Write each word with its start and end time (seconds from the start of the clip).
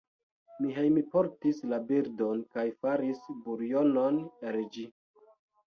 Mi 0.61 0.71
hejmportis 0.77 1.59
la 1.73 1.79
birdon, 1.91 2.41
kaj 2.57 2.65
faris 2.87 3.23
buljonon 3.45 4.21
el 4.51 4.61
ĝi. 4.75 4.91